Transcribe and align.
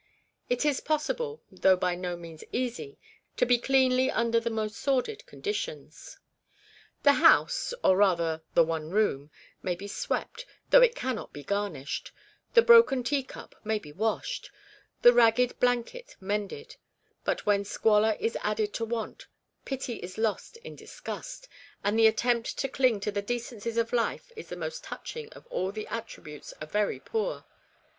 It 0.49 0.65
is 0.65 0.79
possible, 0.79 1.43
though 1.51 1.77
by 1.77 1.93
no 1.93 2.17
means 2.17 2.43
easy, 2.51 2.97
to 3.37 3.45
be 3.45 3.59
cleanly 3.59 4.09
under 4.09 4.39
the 4.39 4.49
most 4.49 4.77
sordid 4.77 5.23
conditions; 5.27 6.17
the 7.03 7.13
house 7.21 7.71
or 7.83 7.95
rather 7.97 8.41
the 8.55 8.63
one 8.63 8.89
room 8.89 9.29
may 9.61 9.75
be 9.75 9.87
swept, 9.87 10.47
though 10.71 10.81
it 10.81 10.95
cannot 10.95 11.33
be 11.33 11.43
garnished; 11.43 12.11
the 12.55 12.63
broken 12.63 13.03
tea 13.03 13.21
cup 13.21 13.55
may 13.63 13.77
be 13.77 13.91
washed; 13.91 14.49
the 15.03 15.13
ragged 15.13 15.59
blanket 15.59 16.15
mended, 16.19 16.77
but 17.23 17.45
when 17.45 17.63
squalor 17.63 18.17
is 18.19 18.35
added 18.41 18.73
to 18.73 18.85
want, 18.85 19.27
pity 19.65 19.97
is 19.97 20.17
lost 20.17 20.57
in 20.63 20.75
disgust, 20.75 21.47
and 21.83 21.99
the 21.99 22.07
attempt 22.07 22.57
to 22.57 22.67
cling 22.67 22.99
to 23.01 23.11
the 23.11 23.21
decencies 23.21 23.77
of 23.77 23.93
life 23.93 24.31
is 24.35 24.49
the 24.49 24.55
most 24.55 24.83
touching 24.83 25.29
of 25.33 25.45
all 25.51 25.71
the 25.71 25.85
attributes 25.89 26.53
of 26.53 26.59
the 26.69 26.73
very 26.73 26.99
poor. 26.99 27.45